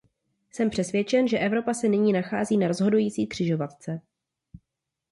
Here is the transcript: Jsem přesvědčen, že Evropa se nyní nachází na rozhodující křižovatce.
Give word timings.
Jsem 0.51 0.69
přesvědčen, 0.69 1.27
že 1.27 1.39
Evropa 1.39 1.73
se 1.73 1.87
nyní 1.87 2.13
nachází 2.13 2.57
na 2.57 2.67
rozhodující 2.67 3.27
křižovatce. 3.27 4.01